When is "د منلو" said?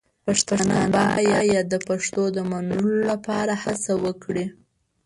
2.35-2.93